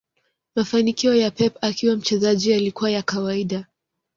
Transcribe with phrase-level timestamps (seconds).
[0.55, 3.65] mafanikio ya Pep akiwa mchezaji yalikuwa ya kawaida